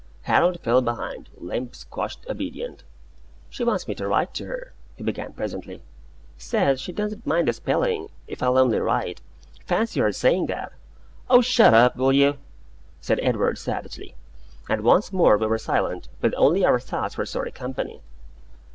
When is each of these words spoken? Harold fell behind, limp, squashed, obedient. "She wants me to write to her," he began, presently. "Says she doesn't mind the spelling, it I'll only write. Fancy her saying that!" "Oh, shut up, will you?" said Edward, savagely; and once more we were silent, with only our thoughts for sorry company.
Harold 0.23 0.59
fell 0.61 0.81
behind, 0.81 1.29
limp, 1.37 1.75
squashed, 1.75 2.25
obedient. 2.27 2.83
"She 3.51 3.63
wants 3.63 3.87
me 3.87 3.93
to 3.93 4.07
write 4.07 4.33
to 4.33 4.47
her," 4.47 4.73
he 4.95 5.03
began, 5.03 5.31
presently. 5.33 5.83
"Says 6.39 6.81
she 6.81 6.91
doesn't 6.91 7.23
mind 7.27 7.47
the 7.47 7.53
spelling, 7.53 8.09
it 8.27 8.41
I'll 8.41 8.57
only 8.57 8.79
write. 8.79 9.21
Fancy 9.67 9.99
her 9.99 10.11
saying 10.11 10.47
that!" 10.47 10.71
"Oh, 11.29 11.41
shut 11.41 11.75
up, 11.75 11.97
will 11.97 12.13
you?" 12.13 12.39
said 12.99 13.19
Edward, 13.21 13.59
savagely; 13.59 14.15
and 14.67 14.81
once 14.81 15.13
more 15.13 15.37
we 15.37 15.45
were 15.45 15.59
silent, 15.59 16.07
with 16.19 16.33
only 16.35 16.65
our 16.65 16.79
thoughts 16.79 17.13
for 17.13 17.23
sorry 17.27 17.51
company. 17.51 18.01